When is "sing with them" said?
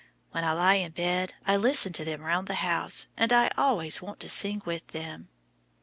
4.29-5.29